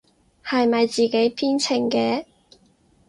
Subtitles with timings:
[0.43, 2.25] 係咪自己編程嘅？